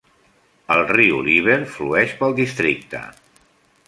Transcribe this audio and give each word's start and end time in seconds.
El 0.75 0.79
riu 0.91 1.19
Liver 1.27 1.57
flueix 1.73 2.15
pel 2.23 2.33
districte. 2.41 3.03